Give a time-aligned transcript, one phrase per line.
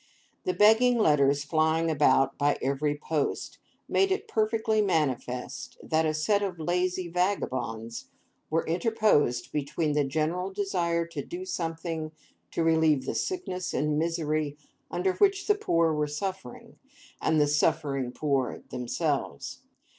[0.45, 6.41] The begging letters flying about by every post, made it perfectly manifest that a set
[6.41, 8.05] of lazy vagabonds
[8.49, 12.11] were interposed between the general desire to do something
[12.49, 14.57] to relieve the sickness and misery
[14.89, 16.79] under which the poor were suffering,
[17.21, 19.59] and the suffering poor themselves.